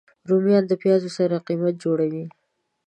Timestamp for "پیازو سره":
0.83-1.43